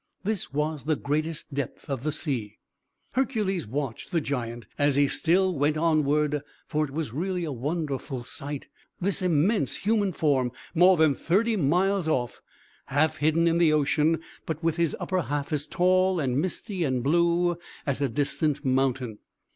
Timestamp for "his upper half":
14.77-15.53